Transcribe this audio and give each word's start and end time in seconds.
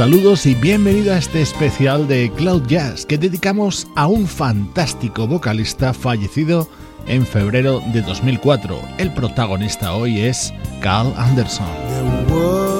Saludos 0.00 0.46
y 0.46 0.54
bienvenido 0.54 1.12
a 1.12 1.18
este 1.18 1.42
especial 1.42 2.08
de 2.08 2.32
Cloud 2.34 2.62
Jazz 2.66 3.04
que 3.04 3.18
dedicamos 3.18 3.86
a 3.96 4.06
un 4.06 4.26
fantástico 4.26 5.26
vocalista 5.26 5.92
fallecido 5.92 6.66
en 7.06 7.26
febrero 7.26 7.82
de 7.92 8.00
2004. 8.00 8.80
El 8.96 9.12
protagonista 9.12 9.92
hoy 9.92 10.20
es 10.20 10.54
Carl 10.80 11.12
Anderson. 11.18 12.79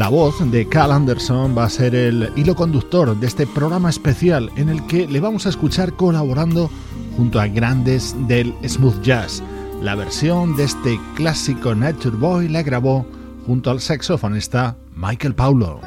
La 0.00 0.08
voz 0.08 0.50
de 0.50 0.66
Cal 0.66 0.92
Anderson 0.92 1.54
va 1.54 1.64
a 1.64 1.68
ser 1.68 1.94
el 1.94 2.32
hilo 2.34 2.54
conductor 2.54 3.14
de 3.14 3.26
este 3.26 3.46
programa 3.46 3.90
especial 3.90 4.50
en 4.56 4.70
el 4.70 4.86
que 4.86 5.06
le 5.06 5.20
vamos 5.20 5.44
a 5.44 5.50
escuchar 5.50 5.92
colaborando 5.92 6.70
junto 7.18 7.38
a 7.38 7.46
grandes 7.48 8.16
del 8.26 8.54
smooth 8.66 9.02
jazz. 9.02 9.42
La 9.82 9.94
versión 9.94 10.56
de 10.56 10.64
este 10.64 10.98
clásico 11.16 11.74
Nature 11.74 12.16
Boy 12.16 12.48
la 12.48 12.62
grabó 12.62 13.04
junto 13.46 13.70
al 13.70 13.82
saxofonista 13.82 14.74
Michael 14.96 15.34
Paulo. 15.34 15.82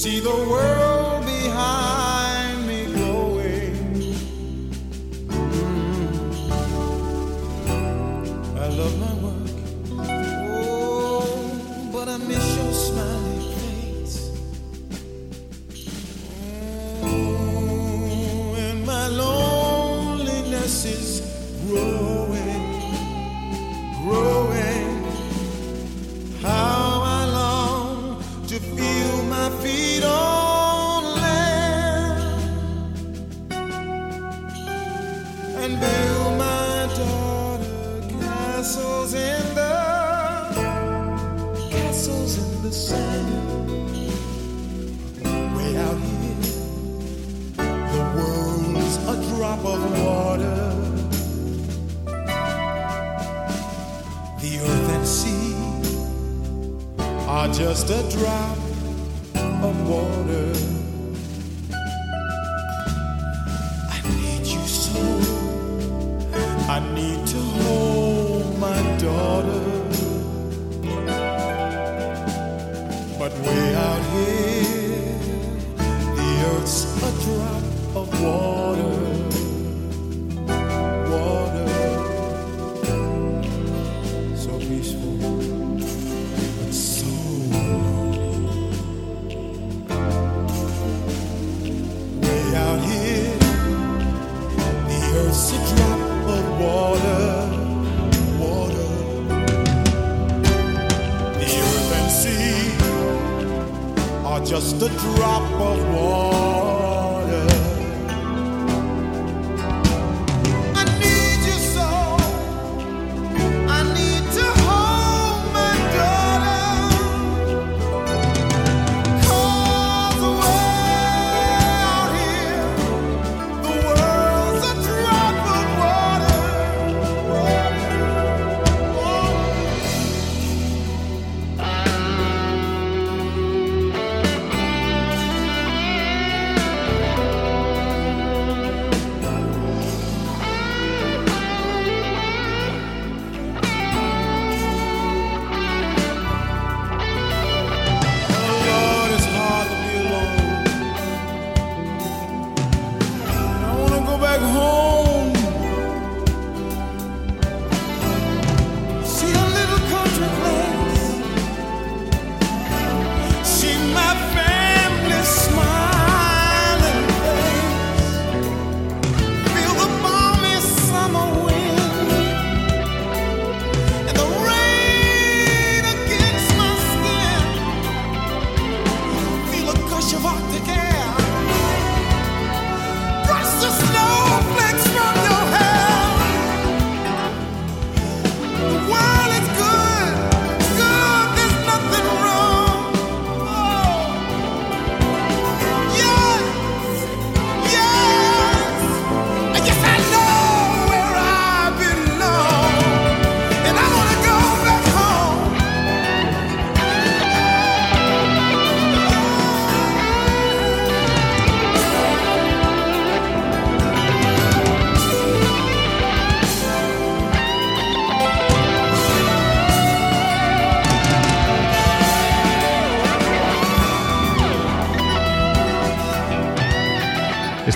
see 0.00 0.18
the 0.18 0.30
world. 0.30 0.69
Just 57.60 57.90
a 57.90 58.16
drop 58.16 58.69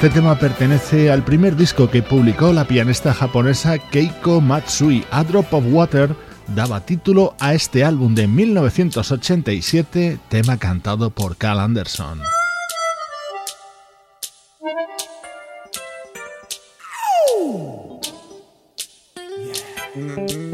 Este 0.04 0.20
tema 0.20 0.38
pertenece 0.38 1.10
al 1.10 1.24
primer 1.24 1.56
disco 1.56 1.88
que 1.88 2.02
publicó 2.02 2.52
la 2.52 2.66
pianista 2.66 3.14
japonesa 3.14 3.78
Keiko 3.78 4.42
Matsui. 4.42 5.02
A 5.10 5.24
Drop 5.24 5.50
of 5.54 5.64
Water 5.70 6.14
daba 6.54 6.84
título 6.84 7.34
a 7.40 7.54
este 7.54 7.84
álbum 7.84 8.14
de 8.14 8.28
1987, 8.28 10.18
tema 10.28 10.58
cantado 10.58 11.08
por 11.08 11.38
Carl 11.38 11.58
Anderson. 11.58 12.20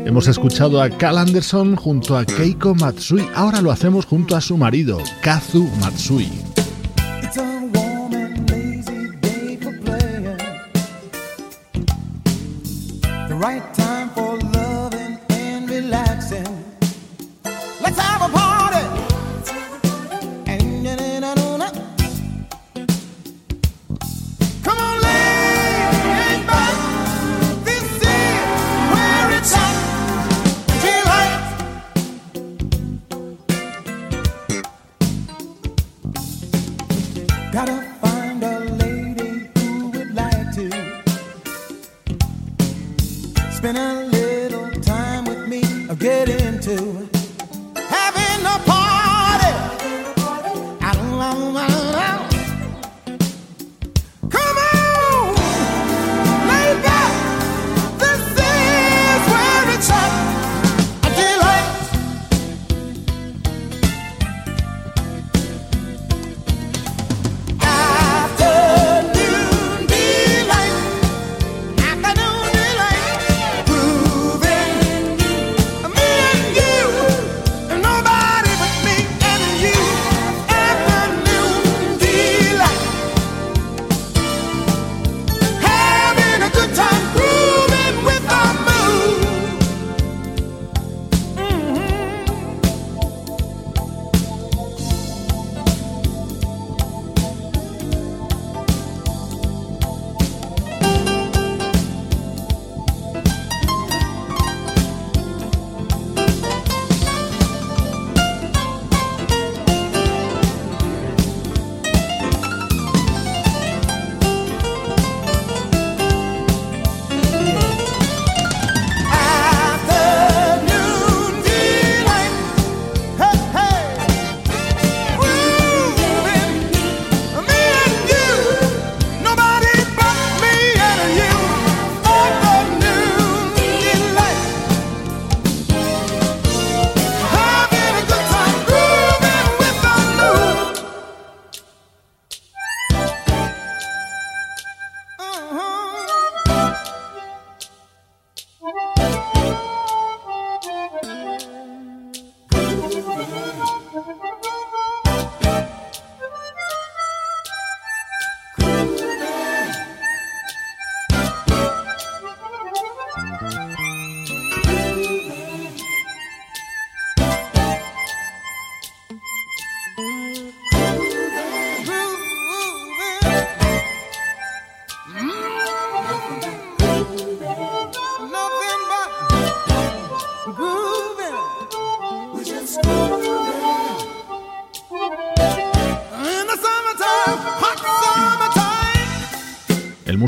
Hemos 0.06 0.28
escuchado 0.28 0.80
a 0.80 0.90
Cal 0.90 1.18
Anderson 1.18 1.74
junto 1.74 2.16
a 2.16 2.24
Keiko 2.24 2.76
Matsui, 2.76 3.28
ahora 3.34 3.60
lo 3.60 3.72
hacemos 3.72 4.06
junto 4.06 4.36
a 4.36 4.40
su 4.40 4.56
marido, 4.56 4.98
Kazu 5.22 5.68
Matsui. 5.80 6.49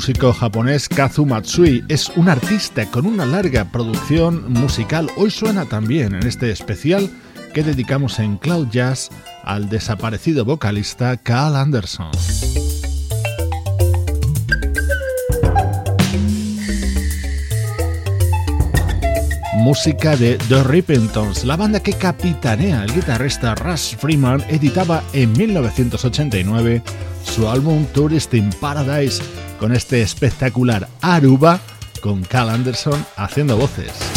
Músico 0.03 0.33
japonés 0.33 0.89
Kazu 0.89 1.25
Matsui 1.25 1.85
es 1.89 2.09
un 2.17 2.29
artista 2.29 2.85
con 2.87 3.07
una 3.07 3.25
larga 3.25 3.67
producción 3.71 4.53
musical. 4.53 5.09
Hoy 5.17 5.31
suena 5.31 5.65
también 5.67 6.17
en 6.17 6.27
este 6.27 6.51
especial 6.51 7.09
que 7.55 7.63
dedicamos 7.63 8.19
en 8.19 8.37
Cloud 8.37 8.67
Jazz 8.73 9.11
al 9.45 9.69
desaparecido 9.69 10.45
vocalista 10.45 11.17
Carl 11.19 11.55
Anderson. 11.55 12.11
música 19.59 20.17
de 20.17 20.37
The 20.49 20.65
Rippingtons, 20.65 21.45
la 21.45 21.57
banda 21.57 21.79
que 21.79 21.93
capitanea 21.93 22.83
el 22.83 22.93
guitarrista 22.93 23.55
Russ 23.55 23.97
Freeman 23.97 24.43
editaba 24.49 25.05
en 25.13 25.31
1989 25.35 26.83
su 27.23 27.49
álbum 27.49 27.87
Tourist 27.95 28.35
in 28.35 28.51
Paradise 28.61 29.23
con 29.63 29.71
este 29.71 30.03
espectacular 30.03 30.89
Aruba 31.01 31.61
con 32.01 32.25
Cal 32.25 32.51
Anderson 32.51 33.07
haciendo 33.17 33.57
voces. 33.57 34.12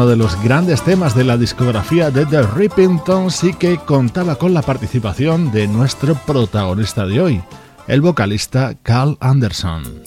Uno 0.00 0.08
de 0.08 0.16
los 0.16 0.42
grandes 0.42 0.80
temas 0.80 1.14
de 1.14 1.24
la 1.24 1.36
discografía 1.36 2.10
de 2.10 2.24
The 2.24 2.40
Rippingtons 2.40 3.44
y 3.44 3.52
que 3.52 3.76
contaba 3.76 4.36
con 4.36 4.54
la 4.54 4.62
participación 4.62 5.52
de 5.52 5.68
nuestro 5.68 6.14
protagonista 6.14 7.04
de 7.04 7.20
hoy, 7.20 7.42
el 7.86 8.00
vocalista 8.00 8.74
Carl 8.82 9.18
Anderson. 9.20 9.99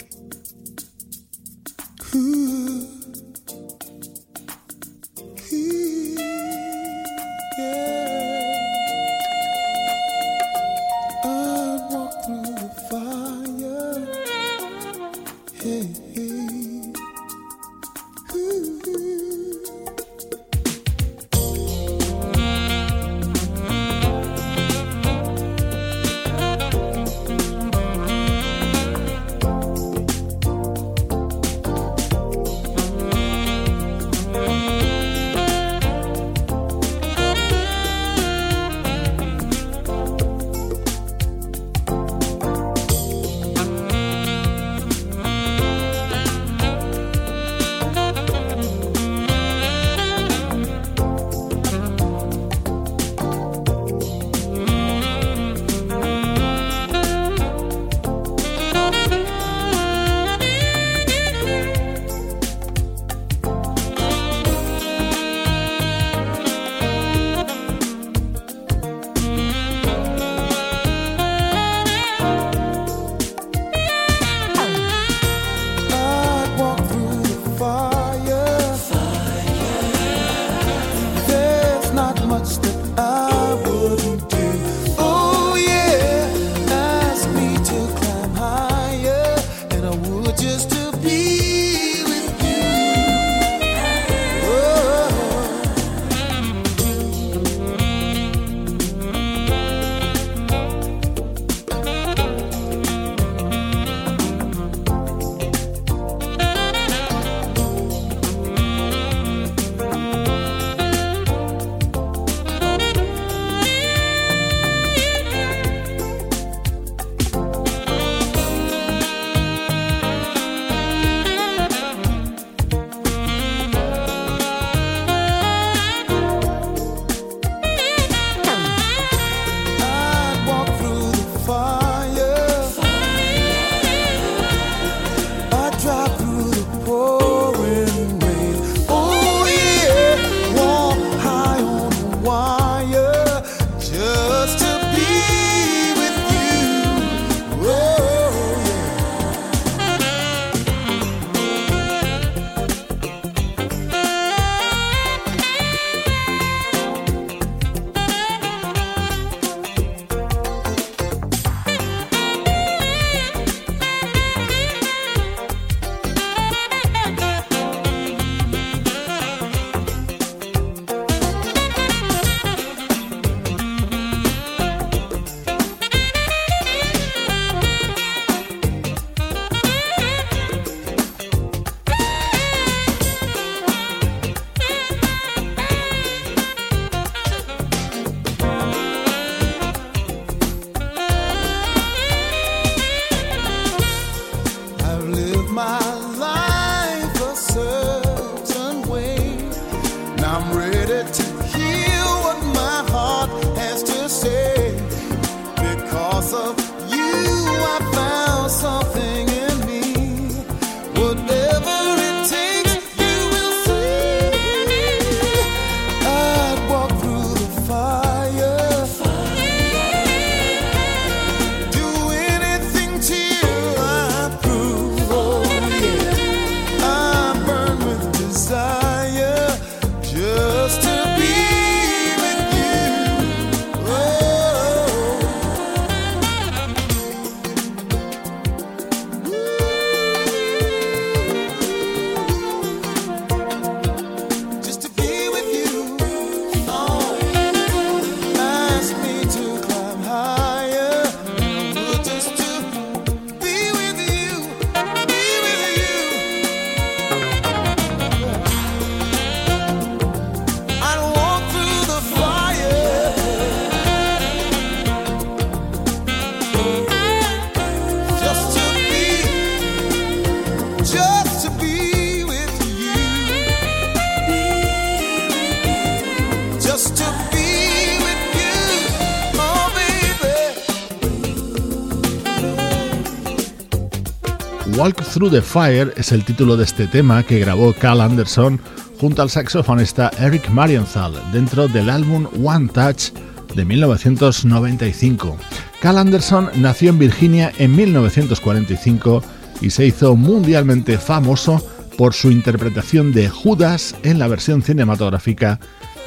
Through 285.23 285.35
the 285.35 285.41
Fire 285.41 285.93
es 285.95 286.11
el 286.11 286.25
título 286.25 286.57
de 286.57 286.65
este 286.65 286.85
tema 286.85 287.23
que 287.23 287.39
grabó 287.39 287.71
Carl 287.71 288.01
Anderson 288.01 288.59
junto 288.99 289.21
al 289.21 289.29
saxofonista 289.29 290.11
Eric 290.19 290.49
Marienthal 290.49 291.13
dentro 291.31 291.69
del 291.69 291.89
álbum 291.89 292.27
One 292.43 292.67
Touch 292.67 293.13
de 293.55 293.63
1995. 293.63 295.37
Cal 295.81 295.97
Anderson 295.97 296.49
nació 296.55 296.89
en 296.89 296.99
Virginia 296.99 297.53
en 297.57 297.73
1945 297.73 299.23
y 299.61 299.69
se 299.69 299.85
hizo 299.85 300.17
mundialmente 300.17 300.97
famoso 300.97 301.65
por 301.97 302.13
su 302.13 302.29
interpretación 302.29 303.13
de 303.13 303.29
Judas 303.29 303.95
en 304.03 304.19
la 304.19 304.27
versión 304.27 304.61
cinematográfica 304.61 305.57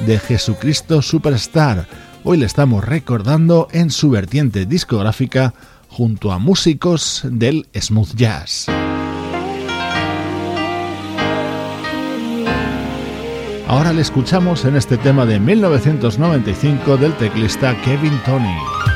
de 0.01 0.19
Jesucristo 0.19 1.01
Superstar. 1.01 1.87
Hoy 2.23 2.37
le 2.37 2.45
estamos 2.45 2.85
recordando 2.85 3.67
en 3.71 3.89
su 3.89 4.11
vertiente 4.11 4.67
discográfica 4.67 5.55
junto 5.89 6.31
a 6.31 6.37
músicos 6.37 7.23
del 7.23 7.65
smooth 7.73 8.13
jazz. 8.13 8.67
Ahora 13.67 13.91
le 13.91 14.01
escuchamos 14.01 14.63
en 14.63 14.77
este 14.77 14.97
tema 14.97 15.25
de 15.25 15.41
1995 15.41 16.95
del 16.95 17.13
teclista 17.17 17.75
Kevin 17.83 18.17
Tony. 18.25 18.86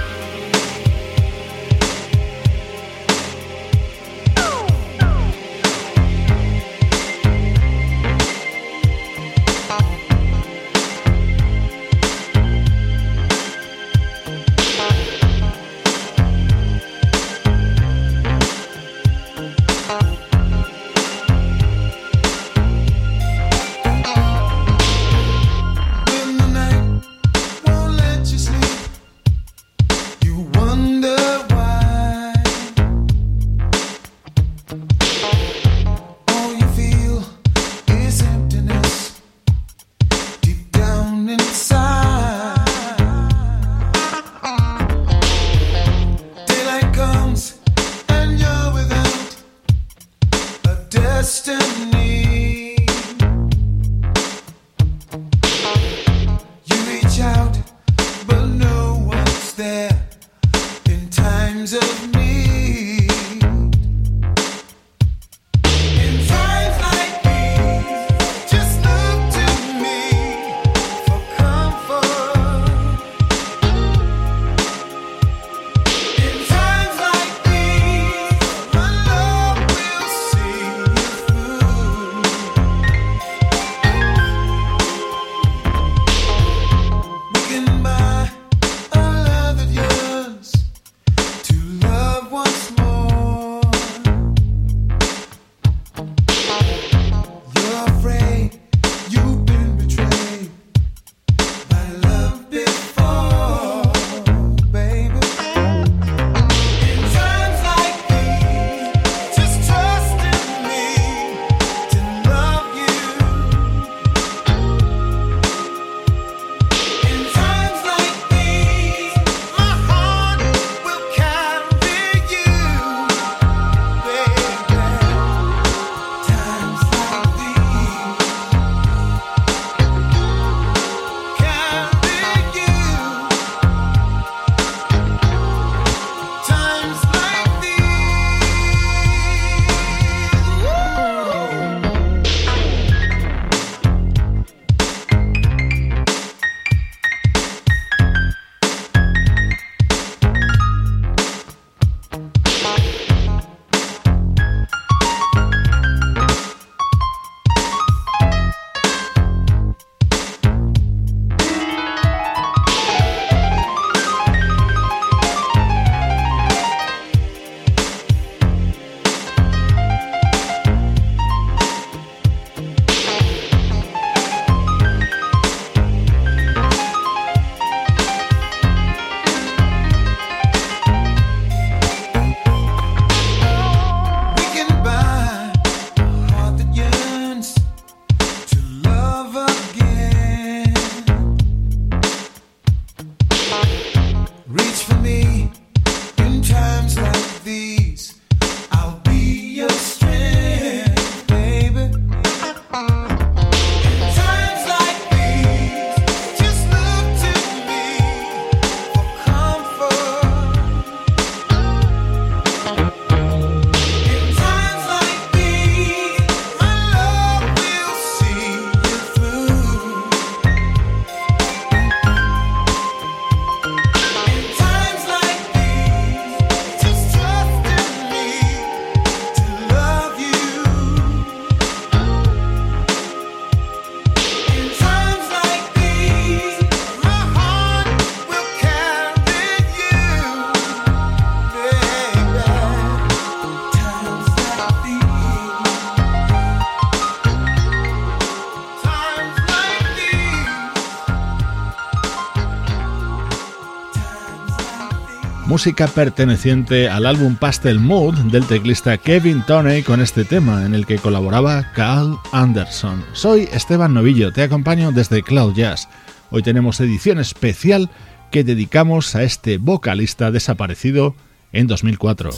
Música 255.51 255.85
perteneciente 255.87 256.87
al 256.87 257.05
álbum 257.05 257.35
Pastel 257.35 257.77
Mood 257.77 258.15
del 258.31 258.45
teclista 258.45 258.97
Kevin 258.97 259.43
Toney 259.45 259.83
con 259.83 259.99
este 259.99 260.23
tema 260.23 260.65
en 260.65 260.73
el 260.73 260.85
que 260.85 260.97
colaboraba 260.97 261.73
Carl 261.73 262.17
Anderson. 262.31 263.03
Soy 263.11 263.49
Esteban 263.51 263.93
Novillo, 263.93 264.31
te 264.31 264.43
acompaño 264.43 264.93
desde 264.93 265.23
Cloud 265.23 265.53
Jazz. 265.53 265.89
Hoy 266.29 266.41
tenemos 266.41 266.79
edición 266.79 267.19
especial 267.19 267.89
que 268.31 268.45
dedicamos 268.45 269.13
a 269.13 269.23
este 269.23 269.57
vocalista 269.57 270.31
desaparecido 270.31 271.15
en 271.51 271.67
2004. 271.67 272.29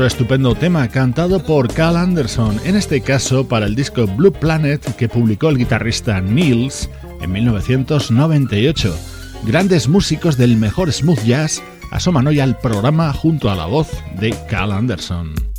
Otro 0.00 0.06
estupendo 0.06 0.54
tema 0.54 0.88
cantado 0.88 1.44
por 1.44 1.70
Cal 1.74 1.94
Anderson, 1.94 2.58
en 2.64 2.74
este 2.74 3.02
caso 3.02 3.46
para 3.46 3.66
el 3.66 3.74
disco 3.74 4.06
Blue 4.06 4.32
Planet 4.32 4.96
que 4.96 5.10
publicó 5.10 5.50
el 5.50 5.58
guitarrista 5.58 6.22
Niels 6.22 6.88
en 7.20 7.30
1998. 7.30 8.96
Grandes 9.44 9.88
músicos 9.88 10.38
del 10.38 10.56
mejor 10.56 10.90
smooth 10.90 11.22
jazz 11.26 11.62
asoman 11.90 12.28
hoy 12.28 12.40
al 12.40 12.56
programa 12.56 13.12
junto 13.12 13.50
a 13.50 13.54
la 13.54 13.66
voz 13.66 13.90
de 14.18 14.34
Cal 14.48 14.72
Anderson. 14.72 15.49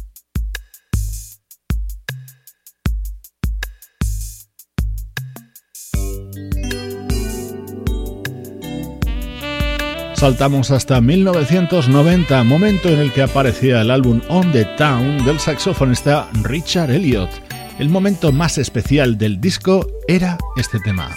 Saltamos 10.22 10.70
hasta 10.70 11.02
1990, 11.02 12.44
momento 12.44 12.90
en 12.90 13.00
el 13.00 13.12
que 13.12 13.24
aparecía 13.24 13.82
el 13.82 13.90
álbum 13.90 14.22
On 14.30 14.52
the 14.52 14.66
Town 14.78 15.26
del 15.26 15.40
saxofonista 15.40 16.30
Richard 16.44 16.92
Elliot. 16.92 17.32
El 17.80 17.90
momento 17.90 18.32
más 18.32 18.60
especial 18.60 19.18
del 19.18 19.42
disco 19.42 19.88
era 20.08 20.38
este 20.58 20.80
tema. 20.80 21.10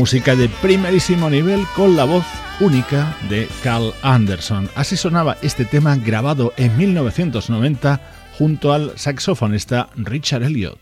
Música 0.00 0.34
de 0.34 0.48
primerísimo 0.62 1.28
nivel 1.28 1.66
con 1.76 1.94
la 1.94 2.04
voz 2.04 2.24
única 2.58 3.14
de 3.28 3.46
Carl 3.62 3.92
Anderson. 4.00 4.70
Así 4.74 4.96
sonaba 4.96 5.36
este 5.42 5.66
tema 5.66 5.94
grabado 5.94 6.54
en 6.56 6.74
1990 6.78 8.00
junto 8.38 8.72
al 8.72 8.92
saxofonista 8.96 9.90
Richard 9.96 10.44
Elliot. 10.44 10.78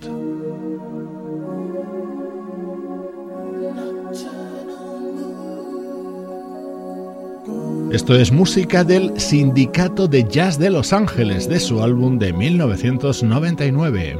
go. 7.45 7.89
Esto 7.91 8.15
es 8.15 8.31
música 8.31 8.85
del 8.85 9.19
Sindicato 9.19 10.07
de 10.07 10.29
Jazz 10.29 10.59
de 10.59 10.71
Los 10.71 10.93
Ángeles 10.93 11.49
de 11.49 11.59
su 11.59 11.83
álbum 11.83 12.19
de 12.19 12.35
1999. 12.35 14.19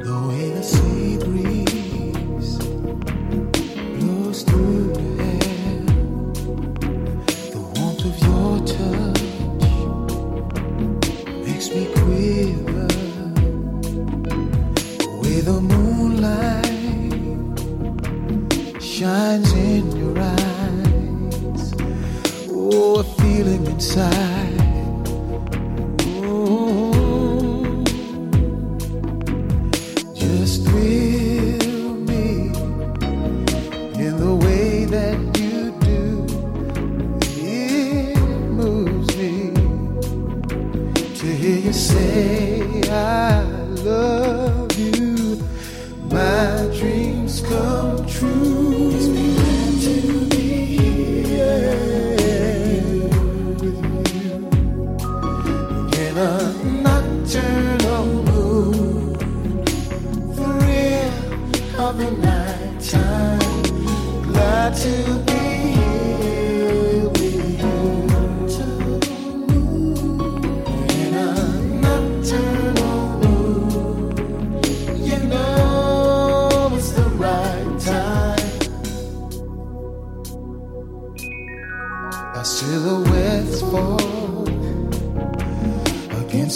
在。 23.79 24.28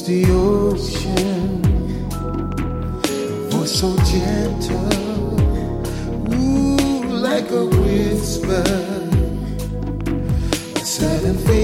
the 0.06 0.24
ocean. 0.30 1.62
was 3.52 3.70
so 3.78 3.94
gentle, 4.10 4.92
ooh, 6.34 7.04
like 7.28 7.48
a 7.50 7.64
whisper. 7.66 8.64
A 10.74 10.84
sudden 10.84 11.38
faith. 11.46 11.61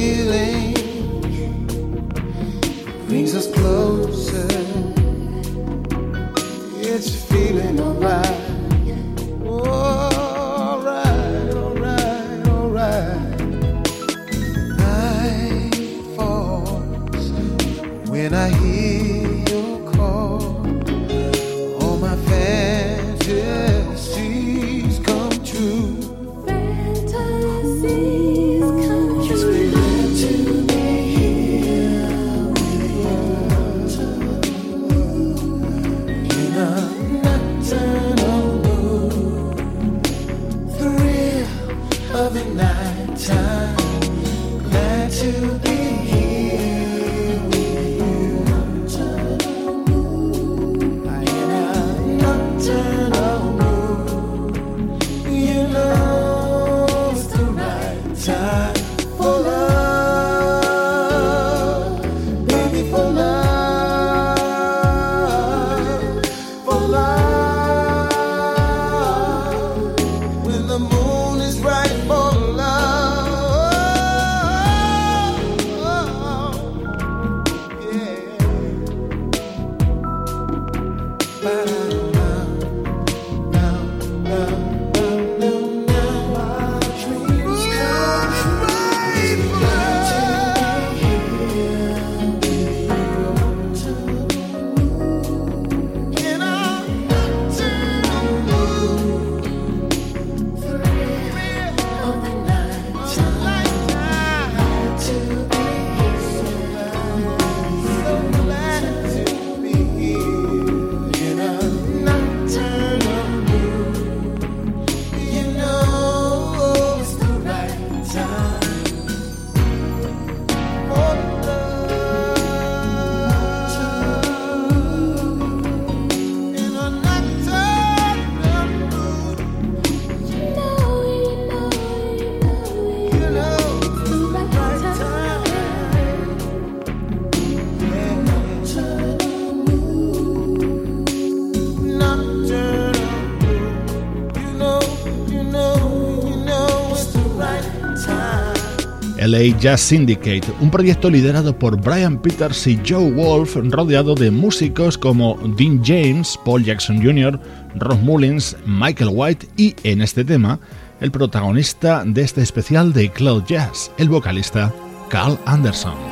LA 149.29 149.59
Jazz 149.59 149.83
Syndicate, 149.83 150.45
un 150.61 150.71
proyecto 150.71 151.11
liderado 151.11 151.59
por 151.59 151.79
Brian 151.79 152.21
Peters 152.23 152.67
y 152.67 152.81
Joe 152.87 153.11
Wolf, 153.13 153.57
rodeado 153.57 154.15
de 154.15 154.31
músicos 154.31 154.97
como 154.97 155.37
Dean 155.57 155.83
James, 155.85 156.39
Paul 156.47 156.65
Jackson 156.65 157.03
Jr., 157.03 157.39
Ross 157.75 158.01
Mullins, 158.01 158.57
Michael 158.65 159.11
White 159.13 159.49
y, 159.59 159.77
en 159.83 160.01
este 160.01 160.25
tema, 160.25 160.59
el 161.01 161.11
protagonista 161.11 162.05
de 162.07 162.23
este 162.23 162.41
especial 162.41 162.95
de 162.95 163.11
Cloud 163.11 163.45
Jazz, 163.47 163.91
el 163.99 164.09
vocalista 164.09 164.73
Carl 165.11 165.39
Anderson. 165.45 166.08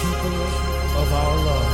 keeper 0.00 0.32
of 0.96 1.12
our 1.12 1.36
love. 1.44 1.69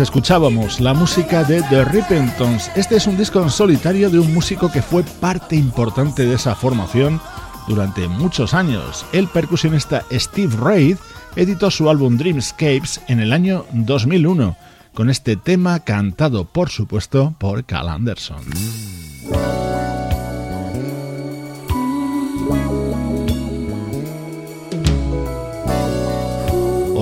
escuchábamos 0.00 0.80
la 0.80 0.94
música 0.94 1.44
de 1.44 1.62
The 1.62 1.84
Repentons. 1.84 2.70
Este 2.74 2.96
es 2.96 3.06
un 3.06 3.16
disco 3.16 3.42
en 3.42 3.50
solitario 3.50 4.08
de 4.08 4.18
un 4.18 4.32
músico 4.32 4.70
que 4.70 4.82
fue 4.82 5.02
parte 5.02 5.56
importante 5.56 6.24
de 6.24 6.34
esa 6.34 6.54
formación 6.54 7.20
durante 7.68 8.08
muchos 8.08 8.54
años. 8.54 9.04
El 9.12 9.28
percusionista 9.28 10.04
Steve 10.10 10.56
Reid 10.56 10.96
editó 11.36 11.70
su 11.70 11.90
álbum 11.90 12.16
Dreamscapes 12.16 13.00
en 13.08 13.20
el 13.20 13.32
año 13.32 13.64
2001, 13.72 14.56
con 14.94 15.10
este 15.10 15.36
tema 15.36 15.80
cantado, 15.80 16.44
por 16.44 16.70
supuesto, 16.70 17.34
por 17.38 17.64
Cal 17.64 17.88
Anderson. 17.88 18.42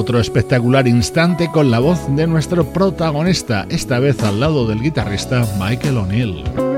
otro 0.09 0.20
espectacular 0.20 0.88
instante 0.88 1.50
con 1.52 1.70
la 1.70 1.80
voz 1.80 1.98
de 2.16 2.26
nuestro 2.26 2.64
protagonista, 2.64 3.66
esta 3.68 3.98
vez 3.98 4.22
al 4.22 4.40
lado 4.40 4.66
del 4.66 4.80
guitarrista 4.80 5.46
Michael 5.61 5.98
O'Neill. 5.98 6.78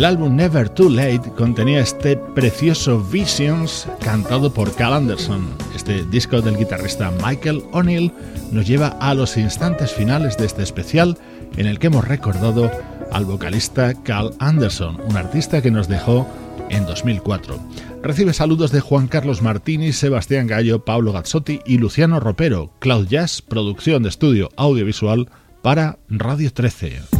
El 0.00 0.06
álbum 0.06 0.34
Never 0.34 0.70
Too 0.70 0.88
Late 0.88 1.30
contenía 1.36 1.80
este 1.80 2.16
precioso 2.16 3.06
Visions 3.12 3.86
cantado 4.02 4.50
por 4.50 4.74
Cal 4.74 4.94
Anderson. 4.94 5.46
Este 5.76 6.06
disco 6.06 6.40
del 6.40 6.56
guitarrista 6.56 7.12
Michael 7.22 7.62
O'Neill 7.72 8.10
nos 8.50 8.66
lleva 8.66 8.96
a 8.98 9.12
los 9.12 9.36
instantes 9.36 9.92
finales 9.92 10.38
de 10.38 10.46
este 10.46 10.62
especial 10.62 11.18
en 11.58 11.66
el 11.66 11.78
que 11.78 11.88
hemos 11.88 12.08
recordado 12.08 12.70
al 13.12 13.26
vocalista 13.26 13.92
Cal 13.92 14.32
Anderson, 14.38 14.98
un 15.06 15.18
artista 15.18 15.60
que 15.60 15.70
nos 15.70 15.86
dejó 15.86 16.26
en 16.70 16.86
2004. 16.86 17.60
Recibe 18.02 18.32
saludos 18.32 18.72
de 18.72 18.80
Juan 18.80 19.06
Carlos 19.06 19.42
Martini, 19.42 19.92
Sebastián 19.92 20.46
Gallo, 20.46 20.82
Pablo 20.82 21.12
Gazzotti 21.12 21.60
y 21.66 21.76
Luciano 21.76 22.20
Ropero. 22.20 22.72
Cloud 22.78 23.06
Jazz, 23.06 23.42
producción 23.42 24.02
de 24.02 24.08
estudio 24.08 24.48
audiovisual 24.56 25.28
para 25.60 25.98
Radio 26.08 26.50
13. 26.50 27.19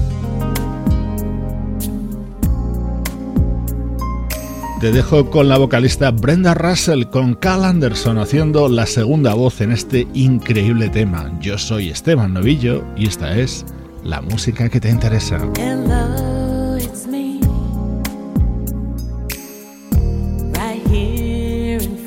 Te 4.81 4.93
dejo 4.93 5.29
con 5.29 5.47
la 5.51 5.59
vocalista 5.59 6.11
Brenda 6.11 6.55
Russell 6.55 7.05
con 7.11 7.35
Cal 7.35 7.67
Anderson 7.67 8.17
haciendo 8.17 8.67
la 8.71 8.87
segunda 8.87 9.35
voz 9.35 9.61
en 9.61 9.73
este 9.73 10.09
increíble 10.15 10.89
tema. 10.89 11.31
Yo 11.39 11.59
soy 11.59 11.91
Esteban 11.91 12.33
Novillo 12.33 12.83
y 12.97 13.07
esta 13.07 13.37
es 13.37 13.67
la 14.03 14.23
música 14.23 14.71
que 14.71 14.81
te 14.81 14.89
interesa. 14.89 15.37
Hello, 15.59 16.79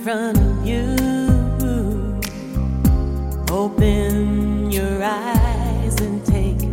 front 0.04 0.38
of 0.38 0.66
you. 0.66 0.96
Open 3.52 4.72
your 4.72 5.04
eyes 5.04 6.02
and 6.02 6.26
take 6.26 6.64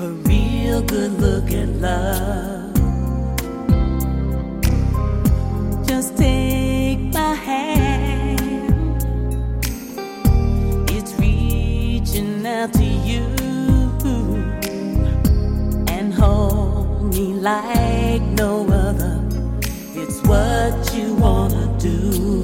a 0.00 0.08
real 0.28 0.82
good 0.82 1.12
look 1.20 1.52
at 1.52 1.68
love. 1.80 2.53
Like 17.44 18.22
no 18.40 18.66
other. 18.68 19.20
It's 19.94 20.22
what 20.22 20.94
you 20.94 21.14
wanna 21.14 21.76
do. 21.78 22.43